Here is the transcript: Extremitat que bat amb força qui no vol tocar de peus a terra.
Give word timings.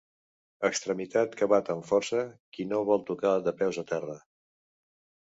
Extremitat 0.69 1.35
que 1.41 1.47
bat 1.51 1.69
amb 1.73 1.85
força 1.89 2.21
qui 2.57 2.65
no 2.71 2.79
vol 2.89 3.05
tocar 3.11 3.35
de 3.49 3.55
peus 3.61 3.81
a 3.83 3.85
terra. 3.93 4.17